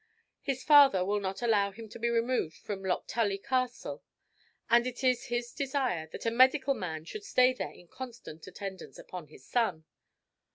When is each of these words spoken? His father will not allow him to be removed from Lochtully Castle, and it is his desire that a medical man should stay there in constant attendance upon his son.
His 0.41 0.63
father 0.63 1.05
will 1.05 1.19
not 1.19 1.43
allow 1.43 1.69
him 1.69 1.87
to 1.89 1.99
be 1.99 2.09
removed 2.09 2.57
from 2.57 2.81
Lochtully 2.83 3.37
Castle, 3.37 4.01
and 4.67 4.87
it 4.87 5.03
is 5.03 5.25
his 5.25 5.53
desire 5.53 6.07
that 6.07 6.25
a 6.25 6.31
medical 6.31 6.73
man 6.73 7.05
should 7.05 7.23
stay 7.23 7.53
there 7.53 7.69
in 7.69 7.87
constant 7.87 8.47
attendance 8.47 8.97
upon 8.97 9.27
his 9.27 9.45
son. 9.45 9.85